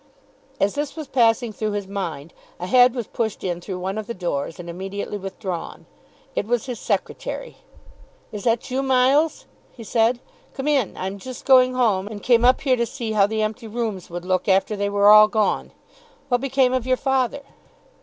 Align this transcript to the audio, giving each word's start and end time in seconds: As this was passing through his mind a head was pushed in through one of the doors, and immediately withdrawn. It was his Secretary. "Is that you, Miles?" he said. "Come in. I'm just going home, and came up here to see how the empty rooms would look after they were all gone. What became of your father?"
As 0.59 0.73
this 0.73 0.95
was 0.95 1.07
passing 1.07 1.53
through 1.53 1.73
his 1.73 1.85
mind 1.87 2.33
a 2.59 2.65
head 2.65 2.95
was 2.95 3.05
pushed 3.05 3.43
in 3.43 3.61
through 3.61 3.77
one 3.77 3.99
of 3.99 4.07
the 4.07 4.15
doors, 4.15 4.59
and 4.59 4.67
immediately 4.67 5.15
withdrawn. 5.15 5.85
It 6.33 6.47
was 6.47 6.65
his 6.65 6.79
Secretary. 6.79 7.57
"Is 8.31 8.43
that 8.45 8.71
you, 8.71 8.81
Miles?" 8.81 9.45
he 9.71 9.83
said. 9.83 10.19
"Come 10.55 10.67
in. 10.67 10.97
I'm 10.97 11.19
just 11.19 11.45
going 11.45 11.75
home, 11.75 12.07
and 12.07 12.23
came 12.23 12.43
up 12.43 12.61
here 12.61 12.77
to 12.77 12.85
see 12.87 13.11
how 13.11 13.27
the 13.27 13.43
empty 13.43 13.67
rooms 13.67 14.09
would 14.09 14.25
look 14.25 14.47
after 14.47 14.75
they 14.75 14.89
were 14.89 15.09
all 15.11 15.27
gone. 15.27 15.71
What 16.29 16.41
became 16.41 16.73
of 16.73 16.87
your 16.87 16.97
father?" 16.97 17.43